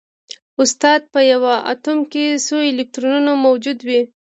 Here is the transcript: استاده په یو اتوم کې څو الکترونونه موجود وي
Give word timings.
استاده 0.61 1.07
په 1.13 1.19
یو 1.31 1.43
اتوم 1.71 1.99
کې 2.11 2.25
څو 2.45 2.57
الکترونونه 2.71 3.31
موجود 3.45 3.79
وي 3.87 4.01